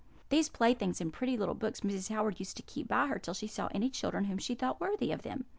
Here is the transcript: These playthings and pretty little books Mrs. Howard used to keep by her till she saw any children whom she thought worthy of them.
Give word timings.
These 0.29 0.49
playthings 0.49 0.99
and 0.99 1.13
pretty 1.13 1.37
little 1.37 1.53
books 1.53 1.81
Mrs. 1.81 2.09
Howard 2.09 2.39
used 2.39 2.57
to 2.57 2.63
keep 2.63 2.87
by 2.87 3.05
her 3.05 3.19
till 3.19 3.35
she 3.35 3.45
saw 3.45 3.69
any 3.71 3.87
children 3.91 4.23
whom 4.23 4.39
she 4.39 4.55
thought 4.55 4.81
worthy 4.81 5.11
of 5.11 5.21
them. 5.21 5.45